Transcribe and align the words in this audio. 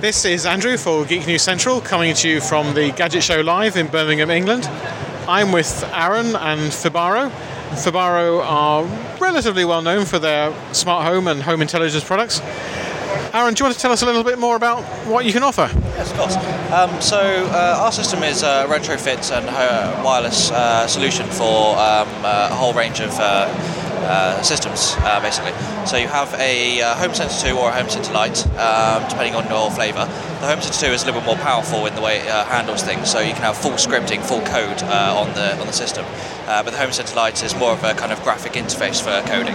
This 0.00 0.24
is 0.24 0.46
Andrew 0.46 0.78
for 0.78 1.04
Geek 1.04 1.26
News 1.26 1.42
Central, 1.42 1.78
coming 1.82 2.14
to 2.14 2.28
you 2.28 2.40
from 2.40 2.72
the 2.72 2.90
Gadget 2.92 3.22
Show 3.22 3.42
Live 3.42 3.76
in 3.76 3.86
Birmingham, 3.86 4.30
England. 4.30 4.64
I'm 5.28 5.52
with 5.52 5.84
Aaron 5.92 6.34
and 6.36 6.72
Fibaro. 6.72 7.28
Fibaro 7.76 8.40
are 8.40 8.84
relatively 9.20 9.66
well 9.66 9.82
known 9.82 10.06
for 10.06 10.18
their 10.18 10.54
smart 10.72 11.04
home 11.04 11.28
and 11.28 11.42
home 11.42 11.60
intelligence 11.60 12.02
products. 12.02 12.40
Aaron, 13.34 13.52
do 13.52 13.60
you 13.60 13.66
want 13.66 13.74
to 13.74 13.80
tell 13.80 13.92
us 13.92 14.00
a 14.00 14.06
little 14.06 14.24
bit 14.24 14.38
more 14.38 14.56
about 14.56 14.82
what 15.06 15.26
you 15.26 15.34
can 15.34 15.42
offer? 15.42 15.68
Yes, 15.74 16.10
of 16.10 16.16
course. 16.16 16.36
Um, 16.72 16.98
so 17.02 17.18
uh, 17.18 17.80
our 17.82 17.92
system 17.92 18.22
is 18.22 18.42
a 18.42 18.64
retrofit 18.68 19.36
and 19.36 19.46
uh, 19.50 20.02
wireless 20.02 20.50
uh, 20.50 20.86
solution 20.86 21.26
for 21.26 21.76
um, 21.76 22.08
a 22.24 22.48
whole 22.54 22.72
range 22.72 23.00
of 23.00 23.10
uh, 23.20 23.52
uh, 24.02 24.42
systems, 24.42 24.94
uh, 24.98 25.20
basically. 25.20 25.52
So 25.86 25.96
you 25.96 26.08
have 26.08 26.32
a 26.34 26.80
uh, 26.82 26.94
Home 26.96 27.14
Center 27.14 27.32
2 27.50 27.56
or 27.56 27.68
a 27.68 27.72
Home 27.72 27.88
Center 27.88 28.12
Lite, 28.12 28.46
um, 28.58 29.08
depending 29.08 29.34
on 29.34 29.48
your 29.48 29.70
flavour. 29.70 30.06
The 30.40 30.46
Home 30.46 30.60
Center 30.60 30.88
2 30.88 30.92
is 30.92 31.02
a 31.02 31.06
little 31.06 31.20
bit 31.20 31.26
more 31.26 31.36
powerful 31.36 31.86
in 31.86 31.94
the 31.94 32.00
way 32.00 32.20
it 32.20 32.28
uh, 32.28 32.44
handles 32.44 32.82
things, 32.82 33.10
so 33.10 33.20
you 33.20 33.32
can 33.32 33.42
have 33.42 33.56
full 33.56 33.72
scripting, 33.72 34.22
full 34.22 34.40
code 34.42 34.82
uh, 34.84 35.14
on 35.16 35.34
the 35.34 35.58
on 35.60 35.66
the 35.66 35.72
system. 35.72 36.04
But 36.46 36.70
the 36.72 36.78
Home 36.78 36.92
Center 36.92 37.14
Lite 37.14 37.44
is 37.44 37.54
more 37.54 37.72
of 37.72 37.84
a 37.84 37.94
kind 37.94 38.10
of 38.10 38.20
graphic 38.24 38.52
interface 38.54 39.00
for 39.00 39.26
coding. 39.28 39.54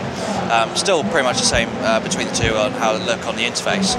Um, 0.50 0.74
still 0.78 1.04
pretty 1.04 1.24
much 1.24 1.38
the 1.38 1.44
same 1.44 1.68
between 2.04 2.28
the 2.28 2.34
two 2.34 2.56
on 2.56 2.72
how 2.72 2.96
it 2.96 3.06
look 3.06 3.28
on 3.28 3.36
the 3.36 3.44
interface, 3.44 3.96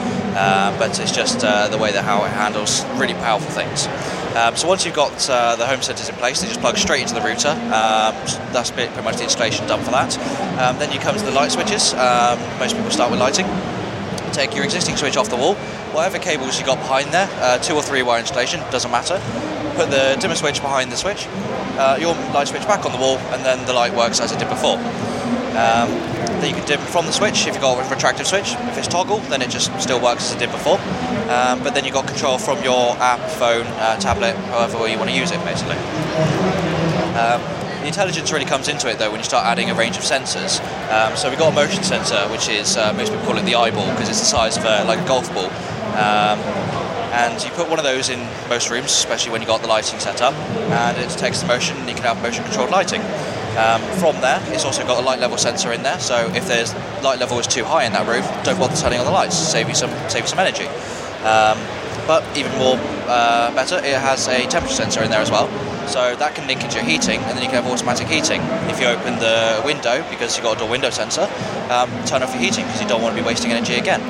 but 0.79 0.98
it's 0.98 1.13
just 1.13 1.41
the 1.41 1.79
way 1.79 1.92
that 1.92 2.05
how 2.05 2.25
it 2.25 2.31
handles 2.31 2.85
really 2.97 3.15
powerful 3.15 3.51
things. 3.51 3.87
Um, 4.37 4.55
so 4.55 4.69
once 4.69 4.84
you've 4.84 4.95
got 4.95 5.31
uh, 5.31 5.56
the 5.56 5.67
home 5.67 5.81
centers 5.81 6.11
in 6.11 6.15
place, 6.17 6.42
they 6.42 6.47
just 6.47 6.61
plug 6.61 6.77
straight 6.77 7.01
into 7.01 7.15
the 7.15 7.23
router. 7.23 7.48
Um, 7.48 8.12
that's 8.53 8.70
pretty 8.70 8.95
much 9.01 9.17
the 9.17 9.25
installation 9.25 9.67
done 9.67 9.83
for 9.83 9.92
that. 9.92 10.12
Um, 10.61 10.79
then 10.79 10.92
you 10.92 11.01
come 11.01 11.17
to 11.17 11.25
the 11.25 11.31
light 11.31 11.53
switches. 11.53 11.95
Um, 11.95 12.39
most 12.59 12.77
people 12.77 12.91
start 12.91 13.11
with 13.11 13.19
lighting. 13.19 13.47
Take 14.34 14.55
your 14.55 14.64
existing 14.64 14.97
switch 14.98 15.17
off 15.17 15.31
the 15.31 15.37
wall. 15.37 15.55
Whatever 15.97 16.19
cables 16.19 16.61
you 16.61 16.67
got 16.67 16.77
behind 16.77 17.14
there, 17.14 17.31
uh, 17.41 17.57
two 17.59 17.75
or 17.75 17.83
three 17.83 18.03
wire 18.03 18.20
installation, 18.20 18.61
doesn't 18.70 18.91
matter. 18.91 19.19
Put 19.75 19.89
the 19.89 20.19
dimmer 20.20 20.34
switch 20.34 20.61
behind 20.61 20.92
the 20.92 20.97
switch, 20.97 21.27
uh, 21.79 21.97
your 21.98 22.14
light 22.34 22.48
switch 22.48 22.67
back 22.67 22.84
on 22.84 22.92
the 22.92 22.98
wall, 22.98 23.17
and 23.33 23.42
then 23.42 23.64
the 23.67 23.73
light 23.73 23.95
works 23.95 24.20
as 24.20 24.33
it 24.33 24.39
did 24.39 24.51
before. 24.51 24.77
Um, 25.57 25.89
then 26.41 26.51
you 26.51 26.55
can 26.55 26.67
dim 26.67 26.81
from 26.81 27.07
the 27.07 27.12
switch 27.12 27.47
if 27.47 27.55
you've 27.55 27.62
got 27.62 27.79
a 27.79 27.89
retractive 27.89 28.27
switch. 28.27 28.53
If 28.53 28.77
it's 28.77 28.89
toggle, 28.89 29.19
then 29.33 29.41
it 29.41 29.49
just 29.49 29.73
still 29.81 30.01
works 30.01 30.29
as 30.29 30.37
it 30.37 30.39
did 30.39 30.53
before. 30.53 30.79
Um, 31.33 31.63
but 31.65 31.75
then 31.75 31.85
you've 31.85 31.95
got 31.95 32.07
control 32.07 32.39
from 32.39 32.63
your 32.63 32.95
app, 32.98 33.21
phone, 33.31 33.67
uh, 33.81 33.98
tablet, 33.98 34.37
however 34.53 34.87
you 34.87 34.98
want 34.98 35.11
to 35.11 35.17
use 35.17 35.31
it, 35.33 35.43
basically. 35.45 35.77
Um, 37.17 37.41
the 37.81 37.87
intelligence 37.87 38.33
really 38.33 38.45
comes 38.45 38.69
into 38.69 38.91
it 38.91 38.98
though 38.98 39.11
when 39.11 39.21
you 39.21 39.25
start 39.25 39.47
adding 39.47 39.71
a 39.71 39.75
range 39.75 39.97
of 39.97 40.03
sensors. 40.03 40.61
Um, 40.93 41.17
so 41.17 41.31
we've 41.31 41.39
got 41.39 41.53
a 41.53 41.55
motion 41.55 41.83
sensor, 41.83 42.29
which 42.29 42.48
is 42.48 42.77
uh, 42.77 42.93
most 42.93 43.11
people 43.11 43.25
call 43.25 43.39
it 43.39 43.45
the 43.45 43.55
eyeball 43.55 43.89
because 43.93 44.09
it's 44.09 44.20
the 44.20 44.27
size 44.27 44.57
of 44.57 44.65
a, 44.65 44.85
like 44.85 44.98
a 44.98 45.07
golf 45.07 45.33
ball. 45.33 45.47
Um, 45.97 46.39
and 47.17 47.43
you 47.43 47.51
put 47.51 47.70
one 47.70 47.79
of 47.79 47.85
those 47.85 48.11
in 48.11 48.19
most 48.51 48.69
rooms, 48.70 48.91
especially 48.91 49.33
when 49.33 49.41
you've 49.41 49.48
got 49.48 49.63
the 49.63 49.69
lighting 49.69 49.98
set 50.01 50.20
up, 50.20 50.35
and 50.35 50.98
it 50.98 51.09
detects 51.09 51.41
the 51.41 51.47
motion, 51.47 51.79
and 51.79 51.89
you 51.89 51.95
can 51.95 52.05
have 52.05 52.20
motion 52.20 52.45
controlled 52.45 52.70
lighting. 52.70 53.01
Um, 53.56 53.80
from 53.98 54.20
there, 54.20 54.42
it's 54.52 54.64
also 54.64 54.86
got 54.86 55.02
a 55.02 55.06
light 55.06 55.18
level 55.18 55.39
sensor 55.39 55.72
in 55.72 55.83
there, 55.83 55.98
so 55.98 56.30
if 56.34 56.46
there's 56.46 56.74
light 57.02 57.18
level 57.18 57.39
is 57.39 57.46
too 57.46 57.64
high 57.64 57.84
in 57.84 57.92
that 57.92 58.06
room, 58.06 58.22
don't 58.44 58.58
bother 58.58 58.77
turning 58.77 58.98
on 58.98 59.06
the 59.06 59.11
lights, 59.11 59.36
save 59.36 59.68
you 59.68 59.74
some 59.74 59.90
save 60.11 60.22
you 60.22 60.28
some 60.28 60.39
energy. 60.39 60.67
Um, 61.24 61.58
but 62.06 62.22
even 62.36 62.52
more 62.58 62.77
uh, 63.08 63.52
better, 63.55 63.78
it 63.78 63.96
has 63.96 64.28
a 64.28 64.46
temperature 64.46 64.74
sensor 64.74 65.02
in 65.02 65.11
there 65.11 65.20
as 65.20 65.30
well. 65.30 65.48
So 65.89 66.14
that 66.17 66.34
can 66.34 66.46
link 66.46 66.62
into 66.62 66.77
your 66.77 66.84
heating, 66.84 67.20
and 67.20 67.36
then 67.36 67.42
you 67.42 67.48
can 67.48 67.62
have 67.62 67.67
automatic 67.67 68.08
heating. 68.08 68.40
If 68.68 68.80
you 68.80 68.86
open 68.86 69.18
the 69.18 69.62
window, 69.64 70.05
because 70.11 70.36
you've 70.36 70.44
got 70.44 70.56
a 70.56 70.61
door 70.61 70.68
window 70.68 70.90
sensor, 70.90 71.28
um, 71.70 71.90
turn 72.05 72.23
off 72.23 72.34
your 72.34 72.42
heating 72.42 72.64
because 72.67 72.83
you 72.83 72.88
don't 72.88 73.02
want 73.02 73.17
to 73.17 73.23
be 73.23 73.27
wasting 73.27 73.52
energy 73.52 73.74
again. 73.74 74.02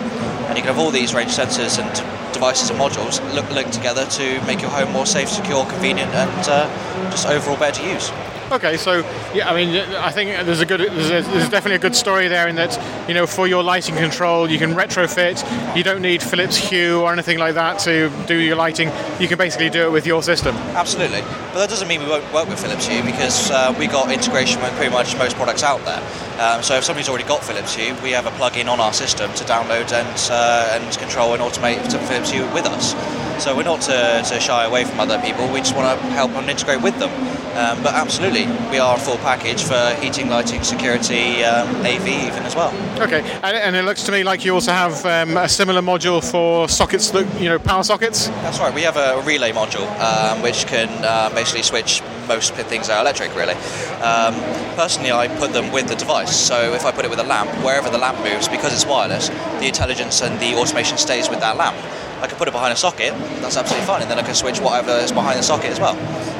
And 0.51 0.57
you 0.59 0.63
can 0.63 0.75
have 0.75 0.79
all 0.79 0.91
these 0.91 1.15
range 1.15 1.31
sensors 1.31 1.79
and 1.79 1.89
devices 2.33 2.71
and 2.71 2.79
modules 2.79 3.23
linked 3.55 3.73
together 3.73 4.07
to 4.07 4.45
make 4.47 4.61
your 4.61 4.71
home 4.71 4.93
more 4.93 5.07
safe, 5.07 5.29
secure, 5.29 5.65
convenient, 5.67 6.13
and 6.15 6.49
uh, 6.49 7.11
just 7.11 7.27
overall 7.27 7.57
better 7.57 7.81
to 7.81 7.89
use. 7.89 8.11
Okay, 8.51 8.77
so 8.77 8.99
yeah, 9.35 9.51
I 9.51 9.55
mean, 9.57 9.75
I 9.97 10.13
think 10.13 10.47
there's 10.47 10.61
a 10.61 10.67
good, 10.67 10.79
there's, 10.79 11.27
a, 11.27 11.31
there's, 11.31 11.49
definitely 11.49 11.77
a 11.77 11.81
good 11.81 11.97
story 11.97 12.29
there 12.29 12.47
in 12.47 12.55
that 12.57 13.09
you 13.09 13.15
know 13.15 13.27
for 13.27 13.49
your 13.49 13.65
lighting 13.65 13.97
control, 13.97 14.49
you 14.49 14.57
can 14.57 14.73
retrofit. 14.75 15.43
You 15.77 15.83
don't 15.83 16.01
need 16.01 16.23
Philips 16.23 16.57
Hue 16.57 17.01
or 17.01 17.13
anything 17.13 17.39
like 17.39 17.55
that 17.55 17.81
to 17.81 18.09
do 18.27 18.37
your 18.37 18.55
lighting. 18.55 18.93
You 19.19 19.27
can 19.27 19.37
basically 19.37 19.69
do 19.69 19.87
it 19.87 19.91
with 19.91 20.07
your 20.07 20.23
system. 20.23 20.55
Absolutely, 20.77 21.23
but 21.23 21.59
that 21.59 21.69
doesn't 21.69 21.89
mean 21.89 22.01
we 22.03 22.09
won't 22.09 22.33
work 22.33 22.49
with 22.49 22.61
Philips 22.61 22.87
Hue 22.87 23.03
because 23.03 23.51
uh, 23.51 23.75
we 23.79 23.89
got 23.89 24.13
integration 24.13 24.63
with 24.63 24.73
pretty 24.75 24.93
much 24.93 25.17
most 25.19 25.35
products 25.35 25.65
out 25.65 25.85
there. 25.85 26.01
Um, 26.41 26.63
so 26.63 26.77
if 26.77 26.85
somebody's 26.85 27.09
already 27.09 27.27
got 27.27 27.43
Philips 27.43 27.75
Hue, 27.75 27.97
we 28.01 28.13
have 28.13 28.27
a 28.27 28.31
plug-in 28.33 28.69
on 28.69 28.79
our 28.79 28.93
system 28.93 29.33
to 29.35 29.45
download 29.45 29.93
and 29.93 30.31
uh, 30.31 30.79
and 30.79 30.99
control 30.99 31.35
and 31.35 31.43
automate 31.43 31.83
Philips 32.07 32.31
Hue 32.31 32.45
with 32.55 32.67
us. 32.67 32.95
So 33.43 33.55
we're 33.55 33.65
not 33.65 33.83
to, 33.83 34.23
to, 34.25 34.41
shy 34.41 34.65
away 34.65 34.85
from 34.85 34.99
other 34.99 35.21
people. 35.21 35.47
We 35.53 35.59
just 35.59 35.77
want 35.77 36.01
to 36.01 36.07
help 36.09 36.31
and 36.31 36.49
integrate 36.49 36.81
with 36.81 36.99
them. 36.99 37.11
Um, 37.57 37.83
but 37.83 37.95
absolutely, 37.95 38.47
we 38.71 38.79
are 38.79 38.97
a 38.97 39.01
full 39.01 39.17
package 39.19 39.63
for 39.65 39.97
heating, 40.03 40.29
lighting, 40.29 40.63
security, 40.63 41.43
um, 41.43 41.75
AV 41.87 42.07
even 42.07 42.43
as 42.43 42.55
well. 42.55 42.69
Okay, 43.01 43.21
and, 43.43 43.57
and, 43.57 43.75
it 43.75 43.85
looks 43.87 44.03
to 44.03 44.13
me 44.13 44.25
like 44.25 44.45
you 44.45 44.53
also 44.53 44.73
have 44.73 45.07
um, 45.07 45.39
a 45.39 45.49
similar 45.49 45.81
module 45.81 46.23
for 46.23 46.69
sockets, 46.69 47.11
that, 47.13 47.27
you 47.41 47.49
know, 47.49 47.59
power 47.59 47.83
sockets. 47.83 48.29
That's 48.29 48.59
right. 48.59 48.75
We 48.75 48.83
have 48.83 48.99
a 48.99 49.23
relay 49.23 49.53
module 49.53 49.89
um, 50.01 50.43
which 50.43 50.67
can 50.67 50.89
uh, 51.03 51.31
basically 51.35 51.63
switch 51.63 52.03
most 52.29 52.53
things 52.55 52.89
that 52.89 52.99
are 52.99 53.01
electric, 53.01 53.35
really. 53.35 53.55
Um, 54.03 54.35
personally, 54.77 55.13
I 55.13 55.29
put 55.39 55.55
them 55.55 55.73
with 55.73 55.89
the 55.89 55.95
device. 55.95 56.37
So 56.37 56.75
if 56.75 56.85
I 56.85 56.93
put 56.93 57.07
it 57.07 57.11
with 57.11 57.21
a 57.21 57.25
lamp, 57.25 57.51
wherever 57.65 57.89
the 57.89 57.99
lamp 57.99 58.19
moves, 58.19 58.49
because 58.49 58.75
it's 58.75 58.85
wireless, 58.85 59.29
the 59.29 59.67
intelligence 59.67 60.21
and 60.21 60.39
the 60.41 60.59
automation 60.59 60.99
stays 60.99 61.31
with 61.31 61.41
that 61.41 61.57
lamp. 61.57 61.77
I 62.21 62.27
can 62.27 62.37
put 62.37 62.49
it 62.49 62.53
behind 62.53 62.73
a 62.73 62.77
socket, 62.77 63.13
that's 63.41 63.57
absolutely 63.57 63.87
fine, 63.87 64.03
and 64.03 64.11
then 64.11 64.19
I 64.19 64.23
can 64.23 64.35
switch 64.35 64.59
whatever 64.59 64.91
is 64.93 65.13
behind 65.13 65.39
the 65.39 65.43
socket 65.43 65.71
as 65.71 65.79
well. 65.79 65.97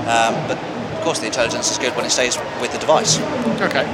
Um, 0.09 0.49
but 0.49 0.76
course, 1.07 1.21
the 1.21 1.27
intelligence 1.27 1.71
is 1.71 1.79
good 1.79 1.95
when 1.95 2.05
it 2.05 2.11
stays 2.11 2.37
with 2.61 2.73
the 2.73 2.79
device. 2.79 3.21
Okay. 3.63 3.87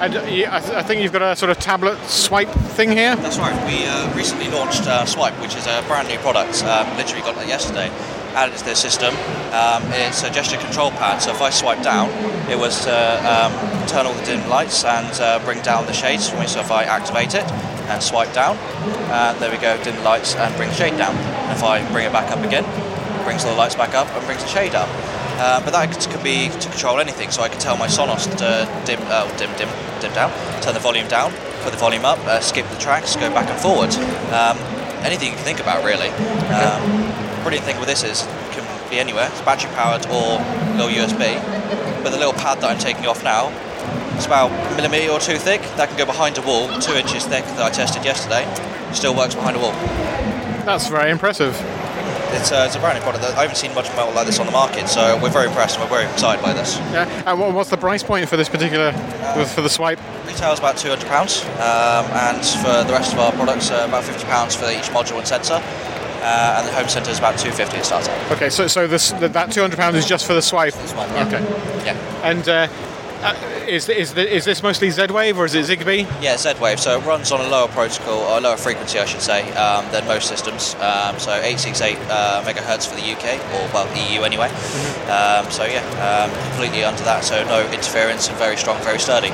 And 0.00 0.14
uh, 0.14 0.48
I, 0.52 0.82
think 0.82 1.02
you've 1.02 1.12
got 1.12 1.22
a 1.22 1.34
sort 1.34 1.50
of 1.50 1.58
tablet 1.58 1.98
swipe 2.04 2.50
thing 2.76 2.90
here. 2.92 3.16
That's 3.16 3.38
right. 3.38 3.56
We 3.66 3.86
uh, 3.86 4.14
recently 4.14 4.48
launched 4.48 4.86
uh, 4.86 5.06
Swipe, 5.06 5.34
which 5.40 5.56
is 5.56 5.66
a 5.66 5.82
brand 5.86 6.08
new 6.08 6.18
product. 6.18 6.62
Um, 6.64 6.86
literally 6.98 7.22
got 7.22 7.36
it 7.42 7.48
yesterday. 7.48 7.88
Added 8.34 8.58
to 8.58 8.64
the 8.64 8.74
system. 8.74 9.14
Um, 9.52 9.82
it's 9.92 10.22
a 10.22 10.30
gesture 10.30 10.58
control 10.58 10.90
pad. 10.90 11.22
So 11.22 11.30
if 11.32 11.40
I 11.40 11.48
swipe 11.48 11.82
down, 11.82 12.10
it 12.50 12.58
was 12.58 12.84
to 12.84 12.92
um, 12.92 13.52
turn 13.88 14.04
all 14.04 14.14
the 14.14 14.24
dim 14.24 14.46
lights 14.50 14.84
and 14.84 15.12
uh, 15.20 15.38
bring 15.44 15.62
down 15.62 15.86
the 15.86 15.94
shades 15.94 16.28
for 16.28 16.38
me. 16.38 16.46
So 16.46 16.60
if 16.60 16.70
I 16.70 16.84
activate 16.84 17.34
it, 17.34 17.44
and 17.90 18.02
swipe 18.02 18.32
down. 18.32 18.56
And 19.10 19.38
there 19.40 19.50
we 19.50 19.56
go, 19.58 19.82
dim 19.82 20.02
lights 20.04 20.36
and 20.36 20.54
bring 20.56 20.68
the 20.68 20.76
shade 20.76 20.96
down. 20.96 21.16
And 21.16 21.52
if 21.52 21.64
I 21.64 21.86
bring 21.90 22.06
it 22.06 22.12
back 22.12 22.30
up 22.30 22.44
again, 22.44 22.64
it 22.64 23.24
brings 23.24 23.44
all 23.44 23.50
the 23.50 23.58
lights 23.58 23.74
back 23.74 23.94
up 23.94 24.08
and 24.08 24.24
brings 24.26 24.42
the 24.42 24.48
shade 24.48 24.74
up. 24.74 24.88
Uh, 25.40 25.64
but 25.64 25.72
that 25.72 25.88
could 26.10 26.22
be 26.22 26.50
to 26.60 26.68
control 26.68 27.00
anything, 27.00 27.30
so 27.30 27.40
I 27.42 27.48
could 27.48 27.60
tell 27.60 27.76
my 27.78 27.86
Sonos 27.86 28.28
to 28.28 28.84
dim, 28.84 29.00
uh, 29.08 29.24
dim, 29.38 29.48
dim, 29.56 29.70
dim 30.00 30.12
down, 30.12 30.30
turn 30.60 30.74
the 30.74 30.80
volume 30.80 31.08
down, 31.08 31.32
put 31.62 31.72
the 31.72 31.78
volume 31.78 32.04
up, 32.04 32.18
uh, 32.26 32.40
skip 32.40 32.68
the 32.68 32.76
tracks, 32.76 33.16
go 33.16 33.30
back 33.32 33.48
and 33.48 33.58
forward. 33.58 33.88
Um, 34.36 34.58
anything 35.00 35.30
you 35.30 35.36
can 35.36 35.44
think 35.44 35.60
about, 35.60 35.82
really. 35.82 36.10
Um, 36.52 37.42
brilliant 37.42 37.64
thing 37.64 37.78
with 37.80 37.88
this 37.88 38.04
is 38.04 38.22
it 38.22 38.52
can 38.52 38.90
be 38.90 39.00
anywhere. 39.00 39.28
It's 39.32 39.40
battery 39.40 39.72
powered 39.72 40.04
or 40.06 40.36
little 40.76 40.92
USB. 40.92 41.40
But 42.02 42.10
the 42.10 42.18
little 42.18 42.34
pad 42.34 42.60
that 42.60 42.70
I'm 42.70 42.78
taking 42.78 43.06
off 43.06 43.24
now 43.24 43.48
it's 44.20 44.26
about 44.26 44.50
a 44.50 44.76
millimetre 44.76 45.10
or 45.10 45.18
two 45.18 45.38
thick. 45.38 45.62
That 45.76 45.88
can 45.88 45.96
go 45.96 46.04
behind 46.04 46.36
a 46.36 46.42
wall, 46.42 46.68
two 46.78 46.92
inches 46.92 47.24
thick 47.24 47.42
that 47.56 47.62
I 47.62 47.70
tested 47.70 48.04
yesterday. 48.04 48.44
Still 48.92 49.16
works 49.16 49.34
behind 49.34 49.56
a 49.56 49.60
wall. 49.60 49.72
That's 50.66 50.88
very 50.88 51.10
impressive. 51.10 51.56
It's, 52.32 52.52
uh, 52.52 52.64
it's 52.66 52.76
a 52.76 52.80
brand 52.80 52.98
new 52.98 53.02
product. 53.02 53.24
I 53.24 53.42
haven't 53.42 53.56
seen 53.56 53.74
much 53.74 53.88
metal 53.96 54.12
like 54.12 54.26
this 54.26 54.38
on 54.38 54.46
the 54.46 54.52
market, 54.52 54.88
so 54.88 55.18
we're 55.22 55.30
very 55.30 55.46
impressed 55.46 55.78
and 55.78 55.84
we're 55.84 55.96
very 55.96 56.10
excited 56.10 56.42
by 56.42 56.52
this. 56.52 56.76
Yeah. 56.92 57.06
And 57.26 57.54
what's 57.54 57.70
the 57.70 57.76
price 57.76 58.02
point 58.02 58.28
for 58.28 58.36
this 58.36 58.48
particular 58.48 58.92
for 59.54 59.62
the 59.62 59.68
swipe? 59.70 59.98
Retail 60.26 60.52
is 60.52 60.58
about 60.58 60.76
two 60.76 60.88
hundred 60.88 61.08
pounds, 61.08 61.42
um, 61.58 62.06
and 62.14 62.44
for 62.62 62.84
the 62.86 62.92
rest 62.92 63.12
of 63.12 63.18
our 63.18 63.32
products, 63.32 63.70
uh, 63.70 63.86
about 63.88 64.04
fifty 64.04 64.24
pounds 64.24 64.54
for 64.54 64.66
each 64.70 64.88
module 64.90 65.18
and 65.18 65.26
sensor. 65.26 65.60
Uh, 66.22 66.56
and 66.58 66.68
the 66.68 66.72
home 66.72 66.86
centre 66.86 67.10
is 67.10 67.18
about 67.18 67.38
250 67.38 67.78
to 67.78 67.82
start 67.82 68.06
Okay, 68.30 68.50
so 68.50 68.66
so 68.66 68.86
this, 68.86 69.12
that 69.12 69.50
200 69.50 69.74
pounds 69.78 69.96
is 69.96 70.04
just 70.04 70.26
for 70.26 70.34
the 70.34 70.42
swipe. 70.42 70.74
The 70.74 70.86
swipe 70.86 71.08
yeah. 71.12 71.26
Okay. 71.26 71.86
Yeah. 71.86 72.22
And 72.22 72.46
uh, 72.46 72.68
Uh, 73.22 73.34
is, 73.68 73.86
is, 73.90 74.14
the, 74.14 74.26
is 74.26 74.46
this 74.46 74.62
mostly 74.62 74.88
Z-Wave 74.88 75.38
or 75.38 75.44
is 75.44 75.54
it 75.54 75.66
Zigbee? 75.66 76.08
Yeah, 76.22 76.38
Z-Wave. 76.38 76.80
So 76.80 76.98
it 76.98 77.04
runs 77.04 77.30
on 77.30 77.40
a 77.40 77.48
lower 77.48 77.68
protocol, 77.68 78.20
or 78.20 78.38
a 78.38 78.40
lower 78.40 78.56
frequency, 78.56 78.98
I 78.98 79.04
should 79.04 79.20
say, 79.20 79.42
um, 79.52 79.84
than 79.92 80.06
most 80.06 80.26
systems. 80.26 80.74
Um, 80.76 81.18
so 81.18 81.32
868 81.32 81.98
uh, 82.08 82.42
megahertz 82.46 82.88
for 82.88 82.96
the 82.96 83.04
UK, 83.04 83.36
or 83.52 83.68
well, 83.74 83.86
EU 83.92 84.22
anyway. 84.22 84.48
Mm-hmm. 84.48 85.44
Um, 85.44 85.52
so 85.52 85.64
yeah, 85.64 85.84
um, 86.00 86.32
completely 86.48 86.82
under 86.82 87.02
that. 87.04 87.22
So 87.22 87.44
no 87.44 87.70
interference 87.70 88.26
and 88.28 88.38
very 88.38 88.56
strong, 88.56 88.80
very 88.82 88.98
sturdy. 88.98 89.28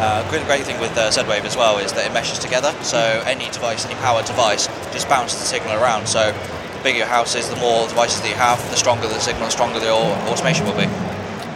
Uh, 0.00 0.26
great, 0.30 0.46
great 0.46 0.64
thing 0.64 0.80
with 0.80 0.96
uh, 0.96 1.10
Z-Wave 1.10 1.44
as 1.44 1.54
well 1.54 1.76
is 1.76 1.92
that 1.92 2.06
it 2.06 2.14
meshes 2.14 2.38
together. 2.38 2.72
So 2.82 3.22
any 3.26 3.50
device, 3.50 3.84
any 3.84 3.96
powered 3.96 4.24
device, 4.24 4.68
just 4.92 5.06
bounces 5.06 5.38
the 5.38 5.44
signal 5.44 5.76
around. 5.76 6.06
So 6.08 6.32
the 6.32 6.82
bigger 6.82 6.98
your 6.98 7.08
house 7.08 7.34
is, 7.34 7.50
the 7.50 7.56
more 7.56 7.86
devices 7.88 8.22
that 8.22 8.28
you 8.30 8.36
have, 8.36 8.58
the 8.70 8.76
stronger 8.76 9.06
the 9.06 9.18
signal, 9.18 9.44
the 9.44 9.50
stronger 9.50 9.80
the 9.80 9.90
automation 9.90 10.64
will 10.64 10.78
be 10.78 10.88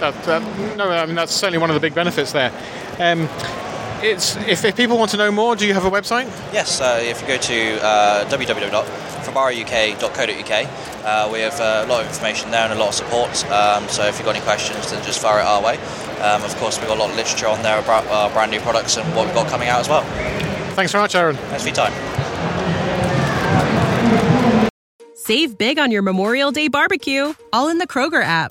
that, 0.03 0.23
that, 0.25 0.43
no, 0.77 0.91
I 0.91 1.07
mean 1.07 1.15
that's 1.15 1.33
certainly 1.33 1.59
one 1.59 1.71
of 1.71 1.75
the 1.75 1.81
big 1.81 1.95
benefits 1.95 2.33
there. 2.33 2.53
Um, 2.99 3.29
it's 4.03 4.35
if, 4.37 4.65
if, 4.65 4.77
people 4.77 4.99
want 4.99 5.13
to 5.13 5.17
know 5.17 5.31
more, 5.31 5.55
do 5.55 5.65
you 5.65 5.75
have 5.75 5.85
a 5.85 5.91
website? 5.91 6.25
Yes, 6.53 6.81
uh, 6.81 6.99
if 7.01 7.23
you 7.23 7.29
go 7.29 7.37
to 7.37 7.79
uh, 7.81 8.25
www.fibarouk.co.uk, 8.29 10.69
uh, 11.05 11.31
we 11.33 11.39
have 11.39 11.61
uh, 11.61 11.85
a 11.87 11.89
lot 11.89 12.01
of 12.01 12.09
information 12.09 12.51
there 12.51 12.65
and 12.65 12.73
a 12.73 12.77
lot 12.77 12.89
of 12.89 12.95
support. 12.95 13.49
Um, 13.51 13.87
so 13.89 14.05
if 14.05 14.19
you've 14.19 14.27
got 14.27 14.35
any 14.35 14.45
questions, 14.45 14.91
then 14.91 15.01
just 15.05 15.23
fire 15.23 15.39
it 15.39 15.45
our 15.45 15.63
way. 15.63 15.79
Um, 16.21 16.43
of 16.43 16.53
course, 16.57 16.81
we've 16.81 16.89
got 16.89 16.99
a 16.99 17.01
lot 17.01 17.11
of 17.11 17.17
literature 17.17 17.47
on 17.47 17.63
there 17.63 17.79
about 17.79 18.05
our 18.09 18.29
brand 18.31 18.51
new 18.51 18.59
products 18.61 18.97
and 18.97 19.09
what 19.15 19.27
we've 19.27 19.37
got 19.37 19.47
coming 19.49 19.69
out 19.69 19.79
as 19.79 19.89
well. 19.89 20.03
Thanks 20.75 20.91
very 20.91 21.03
much, 21.03 21.15
Aaron. 21.15 21.37
Thanks 21.37 21.63
for 21.63 21.69
your 21.69 21.77
time. 21.77 21.93
Save 25.15 25.57
big 25.57 25.79
on 25.79 25.93
your 25.93 26.03
Memorial 26.03 26.51
Day 26.51 26.67
barbecue, 26.67 27.35
all 27.53 27.69
in 27.69 27.79
the 27.79 27.87
Kroger 27.87 28.25
app. 28.25 28.51